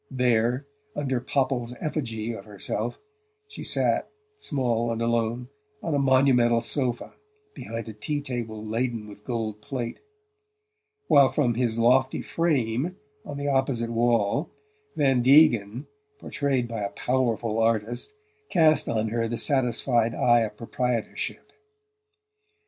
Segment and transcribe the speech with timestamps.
[0.09, 2.97] There, under Popple's effigy of herself,
[3.47, 5.49] she sat, small and alone,
[5.83, 7.13] on a monumental sofa
[7.53, 9.99] behind a tea table laden with gold plate;
[11.05, 14.49] while from his lofty frame, on the opposite wall
[14.95, 15.85] Van Degen,
[16.17, 18.11] portrayed by a "powerful" artist,
[18.49, 21.51] cast on her the satisfied eye of proprietorship.